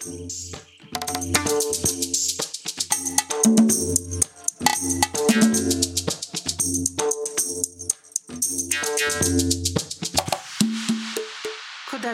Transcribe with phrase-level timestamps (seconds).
[0.00, 0.14] Куда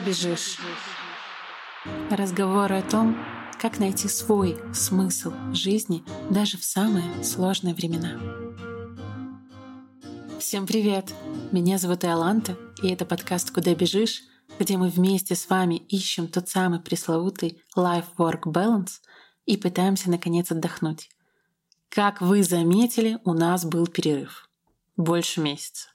[0.04, 0.58] бежишь?
[2.10, 3.16] Разговоры о том,
[3.60, 8.18] как найти свой смысл жизни даже в самые сложные времена.
[10.40, 11.14] Всем привет!
[11.52, 14.24] Меня зовут Иоланта, и это подкаст «Куда бежишь?»,
[14.58, 19.00] где мы вместе с вами ищем тот самый пресловутый life-work balance
[19.44, 21.10] и пытаемся наконец отдохнуть.
[21.88, 24.48] Как вы заметили, у нас был перерыв.
[24.96, 25.88] Больше месяца.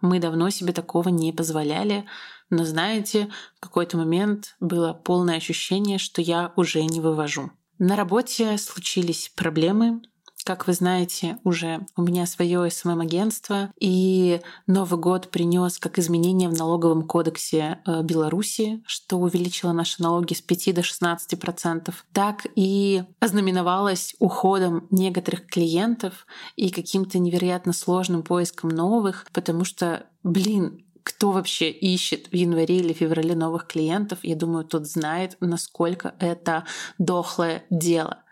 [0.00, 2.06] Мы давно себе такого не позволяли,
[2.50, 7.50] но знаете, в какой-то момент было полное ощущение, что я уже не вывожу.
[7.78, 10.02] На работе случились проблемы,
[10.48, 16.54] как вы знаете, уже у меня свое СММ-агентство, и Новый год принес как изменения в
[16.54, 23.04] налоговом кодексе э, Беларуси, что увеличило наши налоги с 5 до 16 процентов, так и
[23.20, 31.68] ознаменовалось уходом некоторых клиентов и каким-то невероятно сложным поиском новых, потому что, блин, кто вообще
[31.70, 36.64] ищет в январе или феврале новых клиентов, я думаю, тот знает, насколько это
[36.96, 38.22] дохлое дело.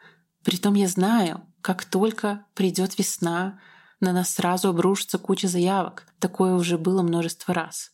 [0.45, 3.59] Притом я знаю, как только придет весна,
[3.99, 6.07] на нас сразу обрушится куча заявок.
[6.21, 7.91] Такое уже было множество раз.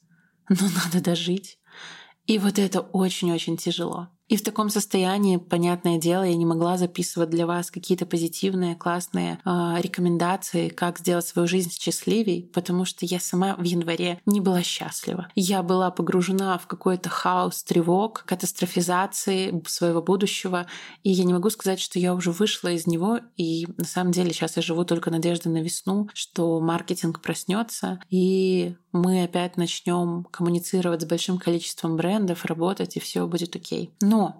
[0.51, 1.59] Но надо дожить.
[2.27, 4.11] И вот это очень-очень тяжело.
[4.33, 9.39] И в таком состоянии, понятное дело, я не могла записывать для вас какие-то позитивные, классные
[9.45, 14.63] э, рекомендации, как сделать свою жизнь счастливей, потому что я сама в январе не была
[14.63, 15.29] счастлива.
[15.35, 20.67] Я была погружена в какой-то хаос, тревог, катастрофизации своего будущего,
[21.03, 24.33] и я не могу сказать, что я уже вышла из него, и на самом деле
[24.33, 31.03] сейчас я живу только надеждой на весну, что маркетинг проснется, и мы опять начнем коммуницировать
[31.03, 33.91] с большим количеством брендов, работать, и все будет окей.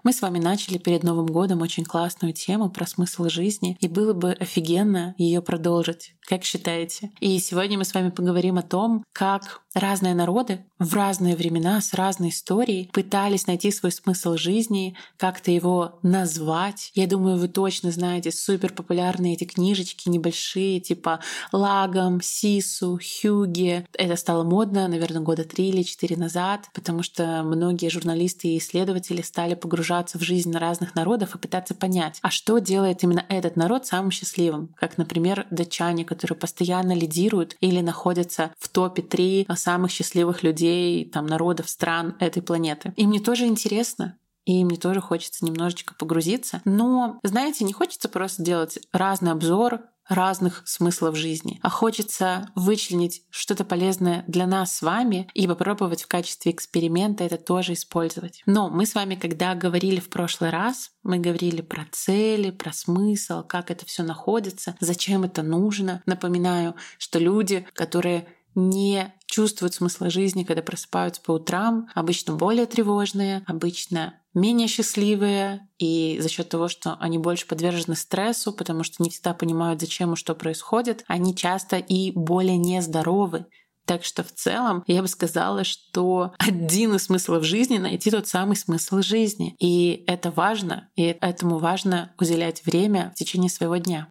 [0.03, 4.13] Мы с вами начали перед Новым годом очень классную тему про смысл жизни, и было
[4.13, 6.15] бы офигенно ее продолжить.
[6.21, 7.11] Как считаете?
[7.19, 11.93] И сегодня мы с вами поговорим о том, как разные народы в разные времена с
[11.93, 16.91] разной историей пытались найти свой смысл жизни, как-то его назвать.
[16.93, 21.19] Я думаю, вы точно знаете супер популярные эти книжечки небольшие, типа
[21.51, 23.87] Лагом, Сису, Хюге.
[23.93, 29.21] Это стало модно, наверное, года три или четыре назад, потому что многие журналисты и исследователи
[29.21, 33.85] стали погружаться в жизнь разных народов и пытаться понять, а что делает именно этот народ
[33.85, 40.43] самым счастливым, как, например, датчане, которые постоянно лидируют или находятся в топе 3 самых счастливых
[40.43, 42.93] людей, там, народов, стран этой планеты.
[42.97, 46.61] И мне тоже интересно, и мне тоже хочется немножечко погрузиться.
[46.65, 53.63] Но, знаете, не хочется просто делать разный обзор разных смыслов жизни, а хочется вычленить что-то
[53.63, 58.43] полезное для нас с вами и попробовать в качестве эксперимента это тоже использовать.
[58.45, 63.43] Но мы с вами, когда говорили в прошлый раз, мы говорили про цели, про смысл,
[63.43, 66.01] как это все находится, зачем это нужно.
[66.05, 73.43] Напоминаю, что люди, которые не чувствуют смысла жизни, когда просыпаются по утрам, обычно более тревожные,
[73.47, 79.09] обычно менее счастливые, и за счет того, что они больше подвержены стрессу, потому что не
[79.09, 83.45] всегда понимают, зачем и что происходит, они часто и более нездоровы.
[83.85, 88.55] Так что в целом я бы сказала, что один из смыслов жизни— найти тот самый
[88.55, 89.55] смысл жизни.
[89.59, 94.07] И это важно, и этому важно уделять время в течение своего дня.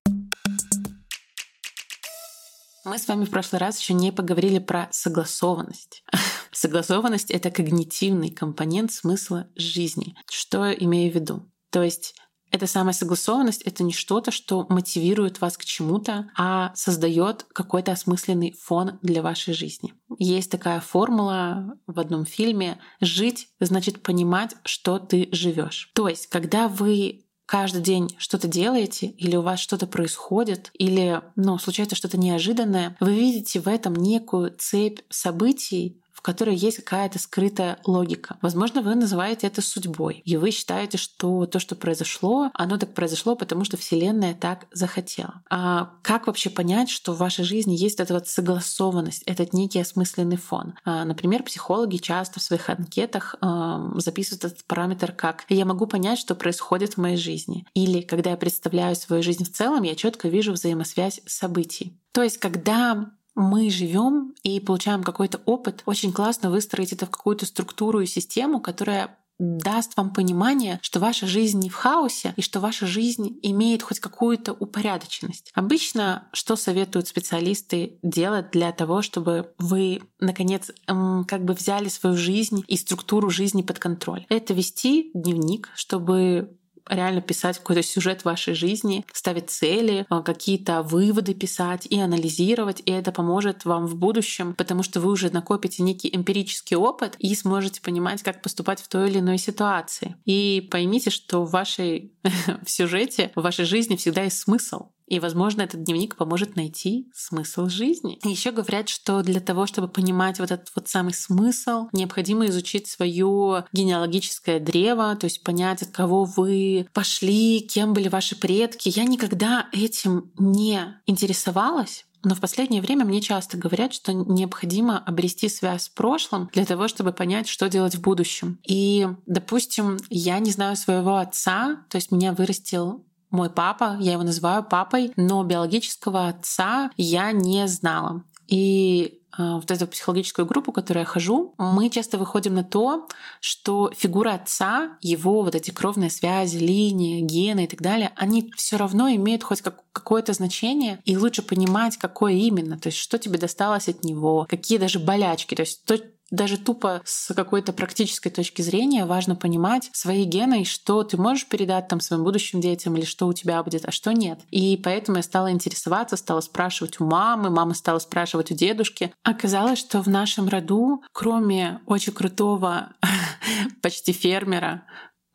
[2.85, 6.03] Мы с вами в прошлый раз еще не поговорили про согласованность.
[6.53, 10.15] Согласованность— это когнитивный компонент смысла жизни.
[10.31, 11.51] Что я имею в виду?
[11.71, 12.15] То есть
[12.53, 18.55] эта самая согласованность— это не что-то, что мотивирует вас к чему-то, а создает какой-то осмысленный
[18.61, 19.95] фон для вашей жизни.
[20.19, 25.91] Есть такая формула в одном фильме «Жить значит понимать, что ты живешь».
[25.95, 31.59] То есть, когда вы каждый день что-то делаете, или у вас что-то происходит, или ну,
[31.59, 37.79] случается что-то неожиданное, вы видите в этом некую цепь событий, в которой есть какая-то скрытая
[37.85, 38.37] логика.
[38.43, 43.35] Возможно, вы называете это судьбой, и вы считаете, что то, что произошло, оно так произошло,
[43.35, 45.43] потому что Вселенная так захотела.
[45.51, 50.37] А как вообще понять, что в вашей жизни есть эта вот согласованность, этот некий осмысленный
[50.37, 50.75] фон?
[50.85, 56.21] А, например, психологи часто в своих анкетах э, записывают этот параметр как «я могу понять,
[56.21, 57.67] что происходит в моей жизни».
[57.75, 61.99] Или «когда я представляю свою жизнь в целом, я четко вижу взаимосвязь событий».
[62.13, 67.47] То есть, когда мы живем и получаем какой-то опыт, очень классно выстроить это в какую-то
[67.47, 72.61] структуру и систему, которая даст вам понимание, что ваша жизнь не в хаосе и что
[72.61, 75.51] ваша жизнь имеет хоть какую-то упорядоченность.
[75.55, 82.63] Обычно что советуют специалисты делать для того, чтобы вы, наконец, как бы взяли свою жизнь
[82.69, 84.27] и структуру жизни под контроль?
[84.29, 86.57] Это вести дневник, чтобы
[86.89, 92.91] реально писать какой-то сюжет вашей жизни, ставить цели, а, какие-то выводы писать и анализировать, и
[92.93, 97.81] это поможет вам в будущем, потому что вы уже накопите некий эмпирический опыт и сможете
[97.81, 100.17] понимать, как поступать в той или иной ситуации.
[100.25, 102.13] И поймите, что в вашей
[102.65, 104.87] в сюжете, в вашей жизни всегда есть смысл.
[105.13, 108.19] И, возможно, этот дневник поможет найти смысл жизни.
[108.25, 113.67] Еще говорят, что для того, чтобы понимать вот этот вот самый смысл, необходимо изучить свое
[113.75, 118.91] генеалогическое древо, то есть понять, от кого вы пошли, кем были ваши предки.
[118.97, 125.51] Я никогда этим не интересовалась, но в последнее время мне часто говорят, что необходимо обрести
[125.51, 128.59] связь с прошлым для того, чтобы понять, что делать в будущем.
[128.67, 134.23] И, допустим, я не знаю своего отца, то есть меня вырастил мой папа, я его
[134.23, 138.23] называю папой, но биологического отца я не знала.
[138.47, 143.09] И а, вот эту психологическую группу, в которой я хожу, мы часто выходим на то,
[143.41, 148.77] что фигура отца, его вот эти кровные связи, линии, гены и так далее, они все
[148.77, 153.89] равно имеют хоть какое-то значение, и лучше понимать, какое именно, то есть что тебе досталось
[153.89, 155.99] от него, какие даже болячки, то есть то,
[156.33, 161.47] даже тупо с какой-то практической точки зрения важно понимать свои гены и что ты можешь
[161.47, 164.41] передать там своим будущим детям или что у тебя будет, а что нет.
[164.51, 169.13] И поэтому я стала интересоваться, стала спрашивать у мамы, мама стала спрашивать у дедушки.
[169.23, 172.95] Оказалось, что в нашем роду, кроме очень крутого
[173.83, 174.85] почти фермера,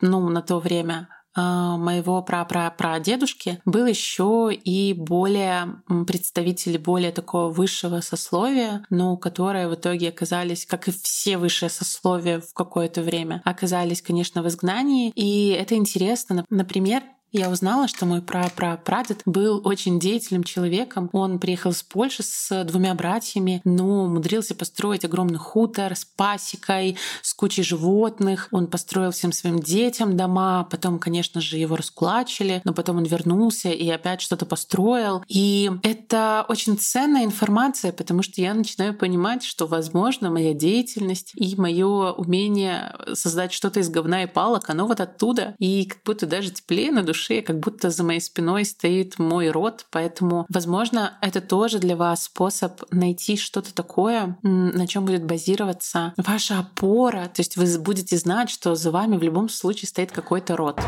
[0.00, 5.76] ну, на то время, моего пра-пра-прадедушки был еще и более
[6.06, 12.40] представители более такого высшего сословия, но которые в итоге оказались, как и все высшие сословия
[12.40, 15.12] в какое-то время, оказались, конечно, в изгнании.
[15.14, 16.44] И это интересно.
[16.50, 17.02] Например,
[17.32, 21.10] я узнала, что мой пра-пра-прадед был очень деятельным человеком.
[21.12, 27.34] Он приехал из Польши с двумя братьями, но умудрился построить огромный хутор с пасекой, с
[27.34, 28.48] кучей животных.
[28.50, 33.68] Он построил всем своим детям дома, потом, конечно же, его раскулачили, но потом он вернулся
[33.68, 35.22] и опять что-то построил.
[35.28, 41.54] И это очень ценная информация, потому что я начинаю понимать, что, возможно, моя деятельность и
[41.56, 45.54] мое умение создать что-то из говна и палок, оно вот оттуда.
[45.58, 49.50] И как будто даже теплее на душе душе, как будто за моей спиной стоит мой
[49.50, 56.12] род, поэтому, возможно, это тоже для вас способ найти что-то такое, на чем будет базироваться
[56.16, 60.56] ваша опора, то есть вы будете знать, что за вами в любом случае стоит какой-то
[60.56, 60.80] род.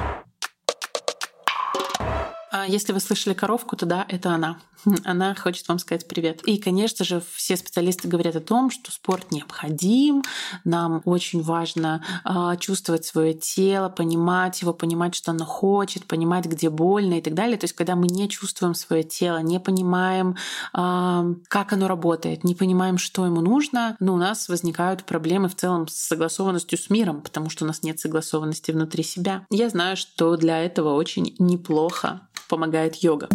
[2.52, 4.60] А если вы слышали коровку, то да, это она.
[5.04, 6.42] Она хочет вам сказать привет.
[6.46, 10.22] И, конечно же, все специалисты говорят о том, что спорт необходим,
[10.64, 16.70] нам очень важно э, чувствовать свое тело, понимать его, понимать, что оно хочет, понимать, где
[16.70, 17.56] больно и так далее.
[17.56, 20.36] То есть, когда мы не чувствуем свое тело, не понимаем,
[20.74, 25.56] э, как оно работает, не понимаем, что ему нужно, ну, у нас возникают проблемы в
[25.56, 29.46] целом с согласованностью с миром, потому что у нас нет согласованности внутри себя.
[29.50, 33.28] Я знаю, что для этого очень неплохо помогает йога.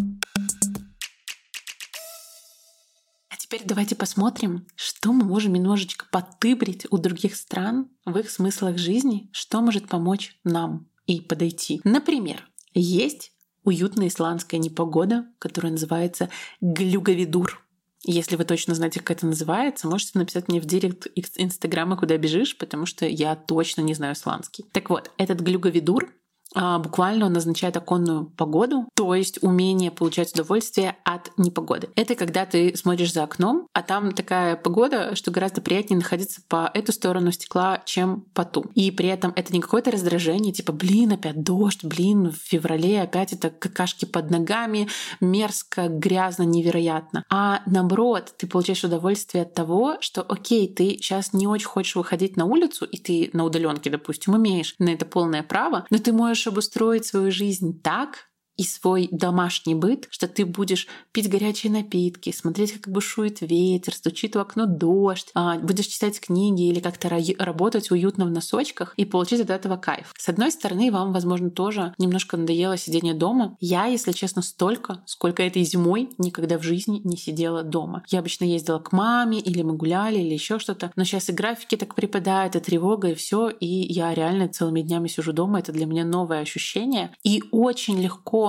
[3.45, 9.30] Теперь давайте посмотрим, что мы можем немножечко подтыбрить у других стран в их смыслах жизни,
[9.33, 11.80] что может помочь нам и подойти.
[11.83, 13.33] Например, есть
[13.63, 17.62] уютная исландская непогода, которая называется глюговидур.
[18.03, 22.57] Если вы точно знаете, как это называется, можете написать мне в директ Инстаграма, куда бежишь,
[22.57, 24.65] потому что я точно не знаю исландский.
[24.71, 26.12] Так вот, этот глюговидур
[26.56, 31.89] буквально он означает оконную погоду, то есть умение получать удовольствие от непогоды.
[31.96, 36.72] Это когда ты смотришь за окном, а там такая погода, что гораздо приятнее находиться по
[36.74, 38.65] эту сторону стекла, чем по ту.
[38.75, 43.34] И при этом это не какое-то раздражение, типа, блин, опять дождь, блин, в феврале опять
[43.34, 44.88] это какашки под ногами,
[45.20, 47.24] мерзко, грязно, невероятно.
[47.29, 52.38] А наоборот, ты получаешь удовольствие от того, что, окей, ты сейчас не очень хочешь выходить
[52.38, 56.45] на улицу, и ты на удаленке, допустим, имеешь на это полное право, но ты можешь
[56.46, 62.31] можешь обустроить свою жизнь так, и свой домашний быт, что ты будешь пить горячие напитки,
[62.31, 67.09] смотреть, как бушует ветер, стучит в окно дождь, а, будешь читать книги или как-то
[67.39, 70.13] работать уютно в носочках и получить от этого кайф.
[70.17, 73.57] С одной стороны, вам, возможно, тоже немножко надоело сидение дома.
[73.59, 78.03] Я, если честно, столько, сколько этой зимой никогда в жизни не сидела дома.
[78.07, 80.91] Я обычно ездила к маме, или мы гуляли, или еще что-то.
[80.95, 85.07] Но сейчас и графики так припадают, и тревога, и все, и я реально целыми днями
[85.07, 85.59] сижу дома.
[85.59, 87.13] Это для меня новое ощущение.
[87.24, 88.45] И очень легко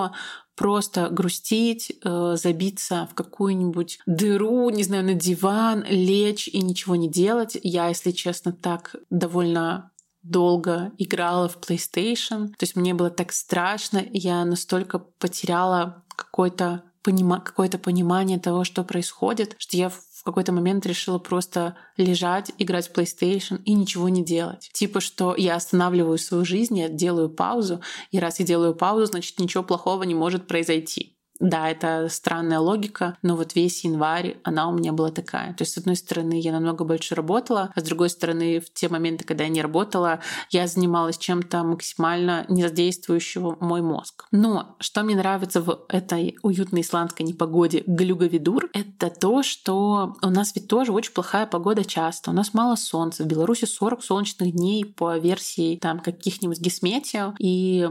[0.55, 7.11] просто грустить, э, забиться в какую-нибудь дыру, не знаю, на диван, лечь и ничего не
[7.11, 7.59] делать.
[7.63, 12.49] Я, если честно, так довольно долго играла в PlayStation.
[12.49, 18.83] То есть мне было так страшно, я настолько потеряла какое-то понима- какое-то понимание того, что
[18.83, 19.93] происходит, что я
[20.27, 24.71] какой-то момент решила просто лежать, играть в PlayStation и ничего не делать.
[24.73, 27.81] Типа, что я останавливаю свою жизнь, я делаю паузу,
[28.11, 31.16] и раз я делаю паузу, значит, ничего плохого не может произойти.
[31.41, 35.53] Да, это странная логика, но вот весь январь она у меня была такая.
[35.55, 38.89] То есть, с одной стороны, я намного больше работала, а с другой стороны, в те
[38.89, 44.27] моменты, когда я не работала, я занималась чем-то максимально не задействующего мой мозг.
[44.33, 50.55] Но что мне нравится в этой уютной исландской непогоде Галюгавидур, это то, что у нас
[50.55, 52.31] ведь тоже очень плохая погода часто.
[52.31, 53.25] У нас мало солнца.
[53.25, 57.35] В Беларуси 40 солнечных дней по версии там каких-нибудь гесметио.
[57.39, 57.89] И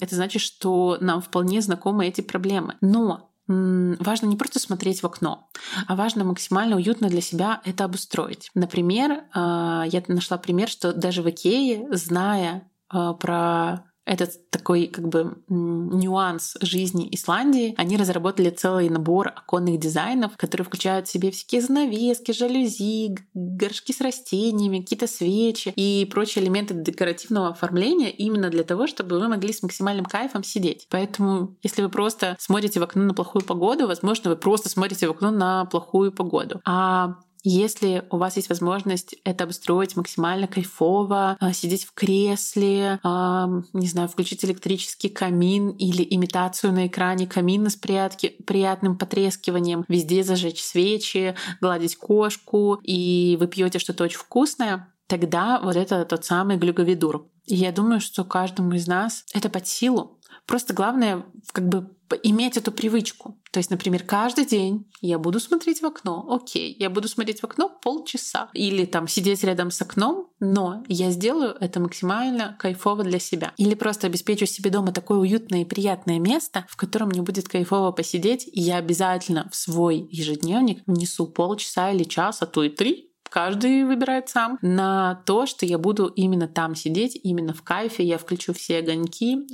[0.00, 2.76] это значит, что нам вполне знакомы эти проблемы.
[2.82, 5.48] Но важно не просто смотреть в окно,
[5.86, 8.50] а важно максимально уютно для себя это обустроить.
[8.54, 15.08] Например, а, я нашла пример, что даже в Икее, зная а, про этот такой как
[15.08, 21.60] бы нюанс жизни Исландии, они разработали целый набор оконных дизайнов, которые включают в себе всякие
[21.60, 28.86] занавески, жалюзи, горшки с растениями, какие-то свечи и прочие элементы декоративного оформления именно для того,
[28.86, 30.86] чтобы вы могли с максимальным кайфом сидеть.
[30.90, 35.10] Поэтому, если вы просто смотрите в окно на плохую погоду, возможно, вы просто смотрите в
[35.10, 36.60] окно на плохую погоду.
[36.64, 43.48] А если у вас есть возможность это обстроить максимально кайфово, а, сидеть в кресле, а,
[43.72, 50.62] не знаю, включить электрический камин или имитацию на экране камина с приятным потрескиванием, везде зажечь
[50.62, 57.26] свечи, гладить кошку, и вы пьете что-то очень вкусное, тогда вот это тот самый глюковидур.
[57.46, 60.20] И я думаю, что каждому из нас это под силу.
[60.46, 63.38] Просто главное как бы иметь эту привычку.
[63.50, 66.26] То есть, например, каждый день я буду смотреть в окно.
[66.28, 68.48] Окей, я буду смотреть в окно полчаса.
[68.54, 73.52] Или там сидеть рядом с окном, но я сделаю это максимально кайфово для себя.
[73.56, 77.92] Или просто обеспечу себе дома такое уютное и приятное место, в котором мне будет кайфово
[77.92, 83.11] посидеть, и я обязательно в свой ежедневник внесу полчаса или час, а то и три
[83.32, 88.18] каждый выбирает сам, на то, что я буду именно там сидеть, именно в кайфе, я
[88.18, 89.46] включу все огоньки,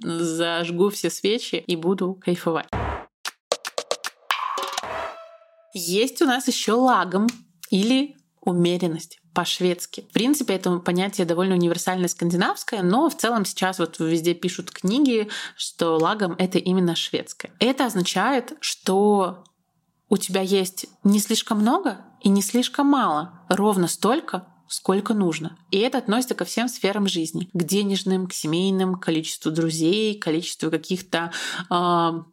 [0.00, 2.68] зажгу все свечи и буду кайфовать.
[5.74, 7.26] Есть у нас еще лагом
[7.68, 10.06] или умеренность по-шведски.
[10.08, 15.28] В принципе, это понятие довольно универсальное скандинавское, но в целом сейчас вот везде пишут книги,
[15.56, 17.52] что лагом это именно шведское.
[17.58, 19.44] Это означает, что
[20.08, 25.58] у тебя есть не слишком много и не слишком мало, ровно столько, сколько нужно.
[25.70, 27.50] И это относится ко всем сферам жизни.
[27.52, 31.32] К денежным, к семейным, к количеству друзей, к количеству каких-то,
[31.70, 31.74] э,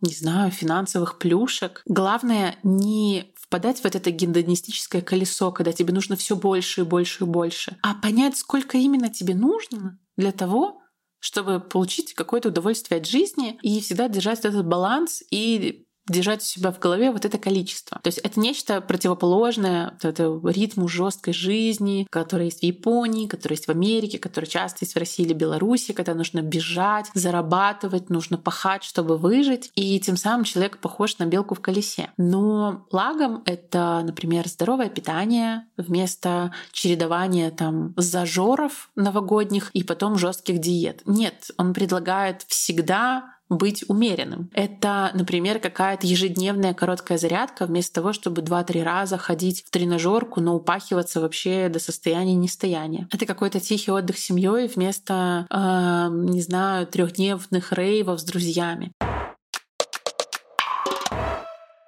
[0.02, 1.84] не знаю, финансовых плюшек.
[1.86, 7.28] Главное не впадать в это гедонистическое колесо, когда тебе нужно все больше и больше и
[7.28, 10.82] больше, а понять, сколько именно тебе нужно для того,
[11.20, 16.72] чтобы получить какое-то удовольствие от жизни и всегда держать этот баланс и держать у себя
[16.72, 18.00] в голове вот это количество.
[18.04, 23.54] То есть это нечто противоположное вот это ритму жесткой жизни, который есть в Японии, который
[23.54, 28.38] есть в Америке, который часто есть в России или Беларуси, когда нужно бежать, зарабатывать, нужно
[28.38, 32.12] пахать, чтобы выжить, и тем самым человек похож на белку в колесе.
[32.18, 41.02] Но лагом это, например, здоровое питание вместо чередования там зажоров новогодних и потом жестких диет.
[41.06, 44.50] Нет, он предлагает всегда быть умеренным.
[44.54, 50.56] Это, например, какая-то ежедневная короткая зарядка вместо того, чтобы 2-3 раза ходить в тренажерку, но
[50.56, 53.08] упахиваться вообще до состояния нестояния.
[53.12, 58.94] Это какой-то тихий отдых с семьей вместо, э, не знаю, трехдневных рейвов с друзьями.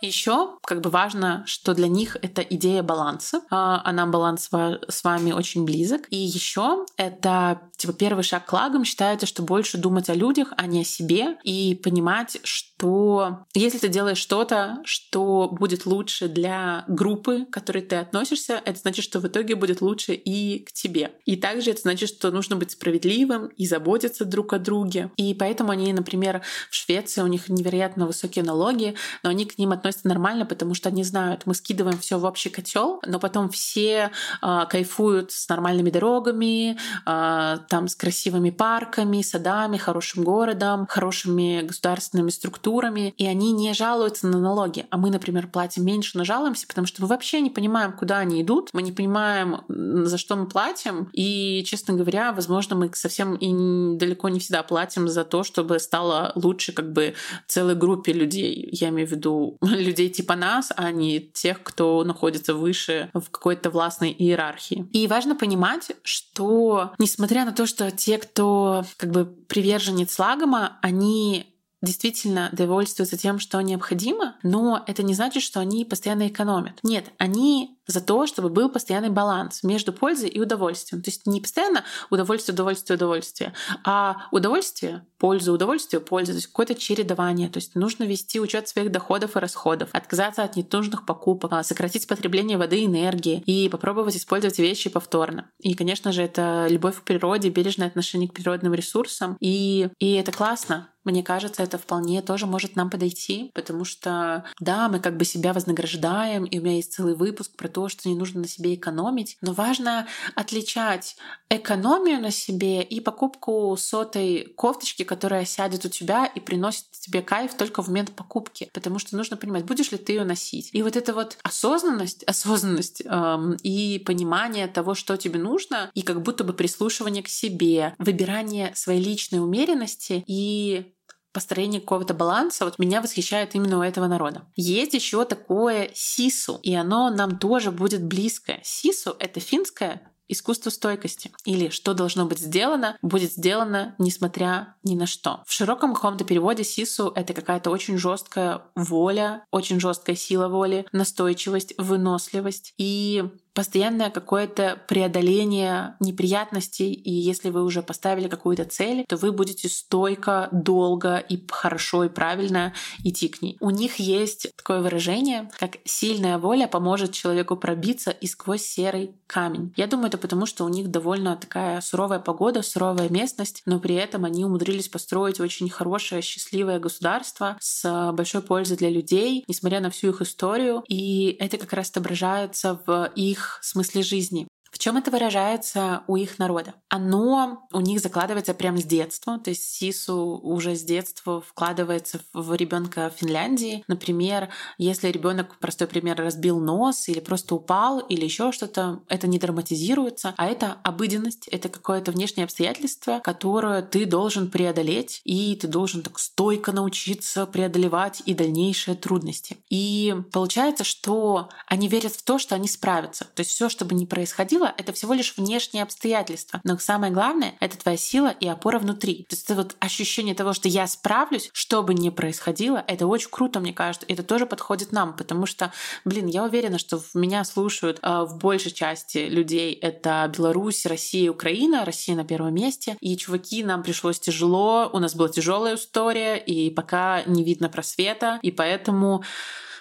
[0.04, 5.32] Еще как бы важно, что для них это идея баланса, а, нам баланс с вами
[5.32, 6.02] очень близок.
[6.10, 10.68] И еще это типа первый шаг к лагам считается, что больше думать о людях, а
[10.68, 17.46] не о себе, и понимать, что если ты делаешь что-то, что будет лучше для группы,
[17.46, 21.14] к которой ты относишься, это значит, что в итоге будет лучше и к тебе.
[21.26, 25.12] И также это значит, что нужно быть справедливым и заботиться друг о друге.
[25.16, 29.72] И поэтому они, например, в Швеции у них невероятно высокие налоги, но они к ним
[29.72, 33.50] относятся относятся нормально, потому что они знают, мы скидываем все в общий котел, но потом
[33.50, 41.62] все э, кайфуют с нормальными дорогами, э, там с красивыми парками, садами, хорошим городом, хорошими
[41.62, 44.86] государственными структурами, и они не жалуются на налоги.
[44.90, 48.42] А мы, например, платим меньше, но жалуемся, потому что мы вообще не понимаем, куда они
[48.42, 53.98] идут, мы не понимаем, за что мы платим, и, честно говоря, возможно, мы совсем и
[53.98, 57.14] далеко не всегда платим за то, чтобы стало лучше как бы
[57.48, 58.70] целой группе людей.
[58.72, 63.70] Я имею в виду людей типа нас, а не тех, кто находится выше в какой-то
[63.70, 64.88] властной иерархии.
[64.92, 71.54] И важно понимать, что несмотря на то, что те, кто как бы приверженец лагома, они
[71.84, 76.80] действительно довольствуются тем, что необходимо, но это не значит, что они постоянно экономят.
[76.82, 81.02] Нет, они за то, чтобы был постоянный баланс между пользой и удовольствием.
[81.02, 86.34] То есть не постоянно удовольствие, удовольствие, удовольствие, а удовольствие, польза, удовольствие, польза.
[86.34, 87.50] То есть какое-то чередование.
[87.50, 92.08] То есть нужно вести учет своих доходов и расходов, отказаться от ненужных покупок, а, сократить
[92.08, 95.50] потребление воды и энергии и попробовать использовать вещи повторно.
[95.60, 99.38] И, конечно же, это любовь к природе, бережное отношение к природным ресурсам.
[99.40, 100.90] И, и это классно.
[101.04, 105.54] Мне кажется, это вполне тоже может нам подойти, потому что, да, мы как бы себя
[105.54, 109.38] вознаграждаем, и у меня есть целый выпуск про то, что не нужно на себе экономить.
[109.42, 111.18] Но важно отличать
[111.50, 117.56] экономию на себе и покупку сотой кофточки, которая сядет у тебя и приносит тебе кайф
[117.56, 118.70] только в момент покупки.
[118.74, 120.70] Потому что нужно понимать, будешь ли ты ее носить.
[120.74, 126.22] И вот эта вот осознанность, осознанность эм, и понимание того, что тебе нужно, и как
[126.22, 130.94] будто бы прислушивание к себе, выбирание своей личной умеренности и
[131.34, 134.46] построение какого-то баланса, вот меня восхищает именно у этого народа.
[134.56, 138.62] Есть еще такое сису, и оно нам тоже будет близкое.
[138.64, 141.32] Сису— это финское искусство стойкости.
[141.46, 145.44] Или что должно быть сделано, будет сделано несмотря ни на что.
[145.46, 151.74] В широком каком-то переводе сису— это какая-то очень жесткая воля, очень жесткая сила воли, настойчивость,
[151.78, 152.74] выносливость.
[152.78, 153.24] И
[153.54, 160.50] постоянное какое-то преодоление неприятностей, и если вы уже поставили какую-то цель, то вы будете стойко,
[160.52, 163.58] долго и хорошо и правильно идти к ней.
[163.60, 169.74] У них есть такое выражение, как «сильная воля поможет человеку пробиться и сквозь серый камень».
[169.76, 173.96] Я думаю, это потому, что у них довольно такая суровая погода, суровая местность, но при
[173.96, 179.90] этом они умудрились построить очень хорошее, счастливое государство с большой пользой для людей, несмотря на
[179.90, 180.84] всю их историю.
[180.88, 184.48] И это как раз отображается в их их смысле жизни.
[184.74, 186.74] В чем это выражается у их народа?
[186.90, 192.56] Оно у них закладывается прямо с детства, то есть сису уже с детства вкладывается в
[192.56, 193.84] ребенка в Финляндии.
[193.88, 194.50] Например,
[194.80, 200.34] если ребенок, простой пример, разбил нос или просто упал или еще что-то, это не драматизируется,
[200.38, 206.18] а это обыденность, это какое-то внешнее обстоятельство, которое ты должен преодолеть, и ты должен так
[206.18, 209.58] стойко научиться преодолевать и дальнейшие трудности.
[209.70, 213.26] И получается, что они верят в то, что они справятся.
[213.36, 216.62] То есть все, что бы ни происходило, сила— это всего лишь внешние обстоятельства.
[216.64, 219.26] Но самое главное— это твоя сила и опора внутри.
[219.30, 223.30] То есть это вот ощущение того, что я справлюсь, что бы ни происходило, это очень
[223.30, 224.06] круто, мне кажется.
[224.10, 225.72] Это тоже подходит нам, потому что,
[226.06, 229.74] блин, я уверена, что меня слушают э, в большей части людей.
[229.74, 231.86] Это Беларусь, Россия, Украина.
[231.86, 232.96] Россия на первом месте.
[233.02, 238.40] И, чуваки, нам пришлось тяжело, у нас была тяжелая история, и пока не видно просвета.
[238.42, 239.24] И поэтому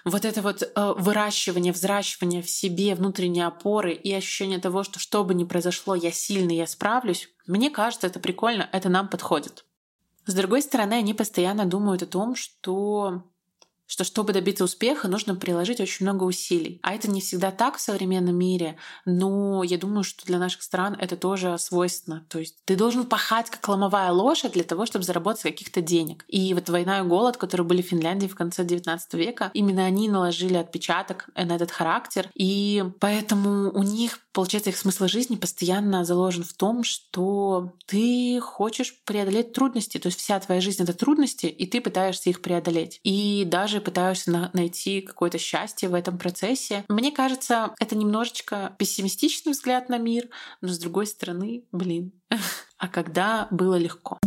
[0.05, 5.25] вот это вот э, выращивание, взращивание в себе внутренней опоры и ощущение того, что что
[5.25, 9.65] бы ни произошло, я сильный, я справлюсь, мне кажется, это прикольно, это нам подходит.
[10.27, 13.25] С другой стороны, они постоянно думают о том, что
[13.93, 16.81] что чтобы добиться успеха, нужно приложить очень много усилий.
[16.83, 20.97] А это не всегда так в современном мире, но я думаю, что для наших стран
[20.99, 22.25] это тоже свойственно.
[22.31, 26.25] То есть ты должен пахать как ломовая лошадь для того, чтобы заработать каких-то денег.
[26.27, 30.09] И вот война и голод, которые были в Финляндии в конце 19 века, именно они
[30.09, 32.31] наложили отпечаток на этот характер.
[32.35, 39.03] И поэтому у них, получается, их смысл жизни постоянно заложен в том, что ты хочешь
[39.05, 39.99] преодолеть трудности.
[39.99, 42.99] То есть вся твоя жизнь— это трудности, и ты пытаешься их преодолеть.
[43.03, 46.85] И даже пытаешься на- найти какое-то счастье в этом процессе.
[46.89, 50.29] Мне кажется, это немножечко пессимистичный взгляд на мир,
[50.61, 52.13] но с другой стороны, блин,
[52.79, 54.19] а когда было легко?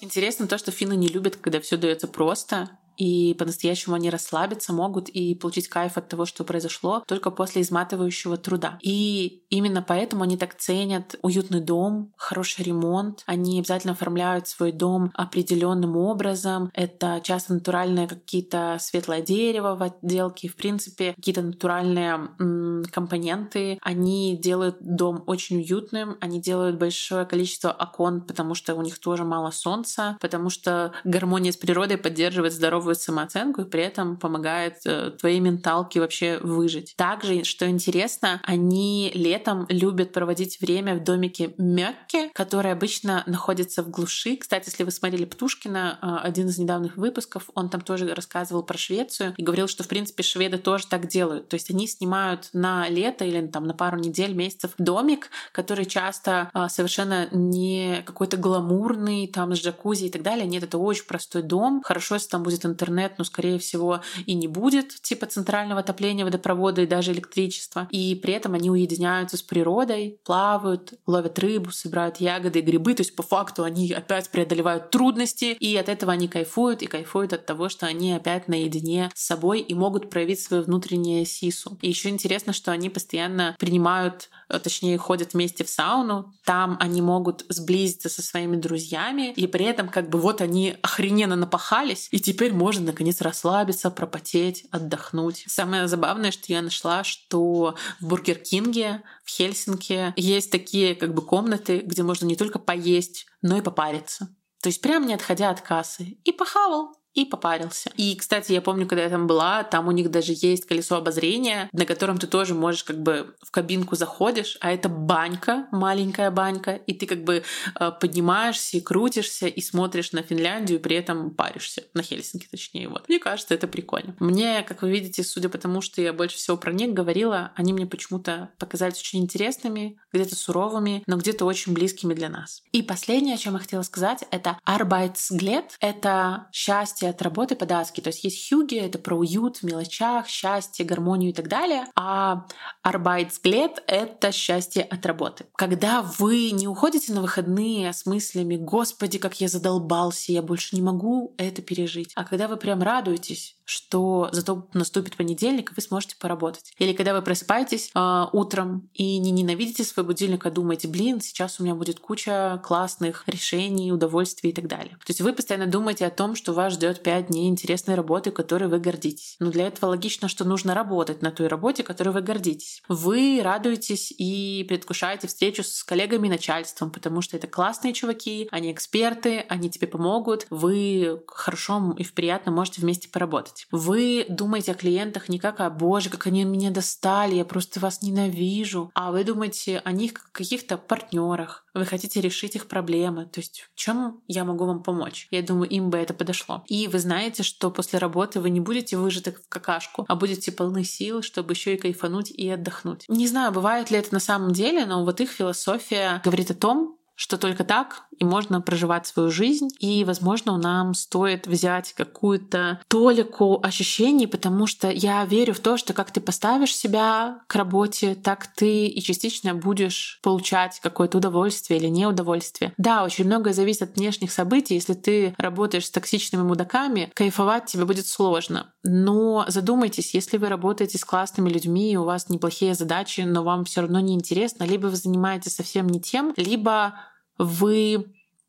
[0.00, 5.08] Интересно то, что финны не любят, когда все дается просто, и по-настоящему они расслабиться могут
[5.08, 8.78] и получить кайф от того, что произошло, только после изматывающего труда.
[8.82, 13.22] И именно поэтому они так ценят уютный дом, хороший ремонт.
[13.26, 16.70] Они обязательно оформляют свой дом определенным образом.
[16.72, 23.78] Это часто натуральные какие-то светлое дерево в отделке, в принципе, какие-то натуральные м- компоненты.
[23.82, 29.24] Они делают дом очень уютным, они делают большое количество окон, потому что у них тоже
[29.24, 34.78] мало солнца, потому что гармония с природой поддерживает здоровый формирует самооценку и при этом помогает
[34.84, 36.94] э, твоей менталке вообще выжить.
[36.96, 43.90] Также, что интересно, они летом любят проводить время в домике Мёкке, который обычно находится в
[43.90, 44.36] глуши.
[44.36, 48.78] Кстати, если вы смотрели Птушкина, э, один из недавних выпусков, он там тоже рассказывал про
[48.78, 51.48] Швецию и говорил, что, в принципе, шведы тоже так делают.
[51.48, 56.50] То есть они снимают на лето или там на пару недель, месяцев домик, который часто
[56.54, 60.46] э, совершенно не какой-то гламурный, там с джакузи и так далее.
[60.46, 61.82] Нет, это очень простой дом.
[61.84, 62.75] Хорошо, если там будет интернет,
[63.18, 67.88] но, скорее всего, и не будет, типа центрального отопления, водопровода и даже электричества.
[67.90, 72.94] И при этом они уединяются с природой, плавают, ловят рыбу, собирают ягоды и грибы.
[72.94, 77.32] То есть, по факту, они опять преодолевают трудности, и от этого они кайфуют, и кайфуют
[77.32, 81.78] от того, что они опять наедине с собой и могут проявить свою внутреннюю сису.
[81.82, 87.02] И еще интересно, что они постоянно принимают Э, точнее, ходят вместе в сауну, там они
[87.02, 92.20] могут сблизиться со своими друзьями, и при этом как бы вот они охрененно напахались, и
[92.20, 95.44] теперь можно наконец расслабиться, пропотеть, отдохнуть.
[95.46, 101.22] Самое забавное, что я нашла, что в Бургер Кинге в Хельсинки есть такие как бы
[101.22, 104.28] комнаты, где можно не только поесть, но и попариться.
[104.62, 106.18] То есть прям не отходя от кассы.
[106.24, 107.90] И похавал, и попарился.
[107.96, 111.68] И, кстати, я помню, когда я там была, там у них даже есть колесо обозрения,
[111.72, 116.74] на котором ты тоже можешь как бы в кабинку заходишь, а это банька, маленькая банька,
[116.74, 117.42] и ты как бы
[117.80, 122.88] э, поднимаешься и крутишься и смотришь на Финляндию, при этом паришься, на Хельсинки точнее.
[122.88, 123.08] Вот.
[123.08, 124.14] Мне кажется, это прикольно.
[124.20, 127.72] Мне, как вы видите, судя по тому, что я больше всего про них говорила, они
[127.72, 132.62] мне почему-то показались очень интересными, где-то суровыми, но где-то очень близкими для нас.
[132.72, 135.70] И последнее, о чем я хотела сказать, это Arbeitsgled.
[135.80, 138.00] Это счастье от работы по-датски.
[138.00, 141.86] То есть есть хюги, это про уют в мелочах, счастье, гармонию и так далее.
[141.94, 142.46] А
[142.84, 145.46] Arbeitsgled— это счастье от работы.
[145.56, 150.82] Когда вы не уходите на выходные с мыслями «Господи, как я задолбался, я больше не
[150.82, 156.16] могу это пережить», а когда вы прям радуетесь что зато наступит понедельник, и вы сможете
[156.16, 156.72] поработать.
[156.78, 161.58] Или когда вы просыпаетесь э, утром и не ненавидите свой будильник, а думаете, блин, сейчас
[161.58, 164.96] у меня будет куча классных решений, удовольствий и так далее.
[165.04, 168.68] То есть вы постоянно думаете о том, что вас ждет 5 дней интересной работы, которой
[168.68, 169.36] вы гордитесь.
[169.40, 172.82] Но для этого логично, что нужно работать на той работе, которой вы гордитесь.
[172.88, 178.72] Вы радуетесь и предвкушаете встречу с коллегами и начальством, потому что это классные чуваки, они
[178.72, 183.66] эксперты, они тебе помогут, вы хорошо и в приятно можете вместе поработать.
[183.70, 188.02] Вы думаете о клиентах не как о «Боже, как они меня достали, я просто вас
[188.02, 191.65] ненавижу», а вы думаете о них как о каких-то партнерах.
[191.76, 193.26] Вы хотите решить их проблемы.
[193.26, 195.28] То есть в чем я могу вам помочь?
[195.30, 196.64] Я думаю, им бы это подошло.
[196.66, 200.84] И вы знаете, что после работы вы не будете выжаты в какашку, а будете полны
[200.84, 203.04] сил, чтобы еще и кайфануть и отдохнуть.
[203.08, 206.95] Не знаю, бывает ли это на самом деле, но вот их философия говорит о том,
[207.16, 209.68] что только так и можно проживать свою жизнь.
[209.78, 215.92] И, возможно, нам стоит взять какую-то толику ощущений, потому что я верю в то, что
[215.92, 221.88] как ты поставишь себя к работе, так ты и частично будешь получать какое-то удовольствие или
[221.88, 222.72] неудовольствие.
[222.76, 224.74] Да, очень многое зависит от внешних событий.
[224.74, 228.72] Если ты работаешь с токсичными мудаками, кайфовать тебе будет сложно.
[228.82, 233.64] Но задумайтесь, если вы работаете с классными людьми, и у вас неплохие задачи, но вам
[233.64, 236.94] все равно не интересно, либо вы занимаетесь совсем не тем, либо
[237.38, 238.06] вы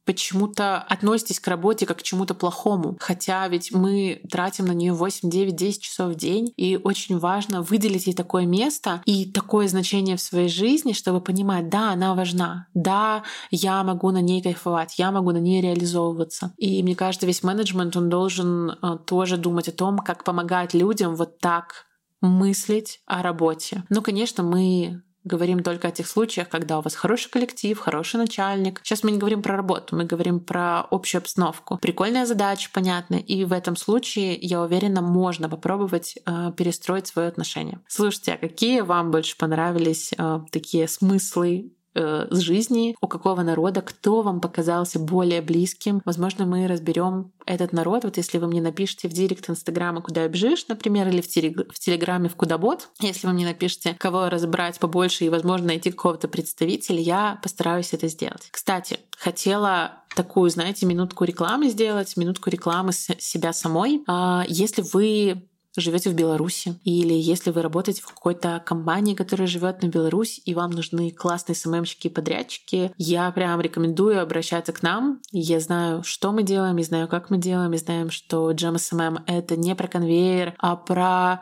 [0.07, 2.97] почему-то относитесь к работе как к чему-то плохому.
[2.99, 7.61] Хотя ведь мы тратим на нее 8, 9, 10 часов в день, и очень важно
[7.61, 12.67] выделить ей такое место и такое значение в своей жизни, чтобы понимать, да, она важна,
[12.73, 16.53] да, я могу на ней кайфовать, я могу на ней реализовываться.
[16.57, 21.15] И мне кажется, весь менеджмент, он должен э, тоже думать о том, как помогать людям
[21.15, 21.85] вот так
[22.21, 23.83] мыслить о работе.
[23.89, 28.81] Ну, конечно, мы говорим только о тех случаях, когда у вас хороший коллектив, хороший начальник.
[28.83, 31.77] Сейчас мы не говорим про работу, мы говорим про общую обстановку.
[31.77, 37.79] Прикольная задача, понятно, и в этом случае, я уверена, можно попробовать э, перестроить свое отношение.
[37.87, 43.81] Слушайте, а какие вам больше понравились э, такие смыслы э, с жизни, у какого народа,
[43.81, 46.01] кто вам показался более близким.
[46.05, 48.03] Возможно, мы разберем этот народ.
[48.03, 51.73] Вот если вы мне напишите в директ Инстаграма, куда бежишь, например, или в, телег...
[51.73, 56.27] в Телеграме в Кудабот, если вы мне напишите, кого разобрать побольше и, возможно, найти какого-то
[56.27, 58.49] представителя, я постараюсь это сделать.
[58.51, 64.03] Кстати, хотела такую, знаете, минутку рекламы сделать, минутку рекламы себя самой.
[64.07, 65.47] А, если вы
[65.81, 70.53] живете в Беларуси, или если вы работаете в какой-то компании, которая живет на Беларусь, и
[70.53, 75.21] вам нужны классные СММщики и подрядчики, я прям рекомендую обращаться к нам.
[75.31, 79.23] Я знаю, что мы делаем, я знаю, как мы делаем, и знаем, что Jam SMM—
[79.27, 81.41] это не про конвейер, а про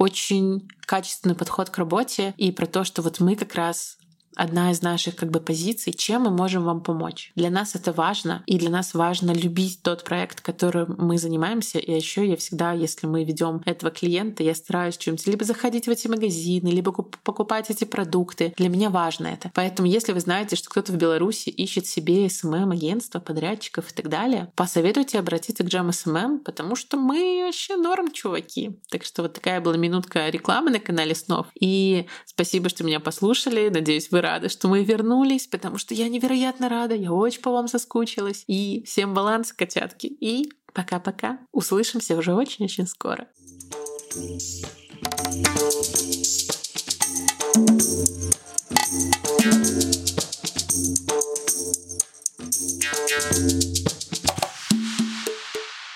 [0.00, 3.98] очень качественный подход к работе и про то, что вот мы как раз
[4.40, 7.32] одна из наших как бы позиций, чем мы можем вам помочь.
[7.36, 11.78] Для нас это важно, и для нас важно любить тот проект, которым мы занимаемся.
[11.78, 15.90] И еще я всегда, если мы ведем этого клиента, я стараюсь чем-то либо заходить в
[15.90, 18.54] эти магазины, либо покупать эти продукты.
[18.56, 19.50] Для меня важно это.
[19.54, 24.08] Поэтому, если вы знаете, что кто-то в Беларуси ищет себе SMM, агентство, подрядчиков и так
[24.08, 28.78] далее, посоветуйте обратиться к Jam SMM, потому что мы вообще норм, чуваки.
[28.88, 31.46] Так что вот такая была минутка рекламы на канале Снов.
[31.60, 33.68] И спасибо, что меня послушали.
[33.68, 37.66] Надеюсь, вы рада, что мы вернулись, потому что я невероятно рада, я очень по вам
[37.66, 38.44] соскучилась.
[38.46, 40.06] И всем баланс, котятки.
[40.06, 41.38] И пока-пока.
[41.52, 43.26] Услышимся уже очень-очень скоро.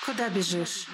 [0.05, 0.87] Куда бежишь?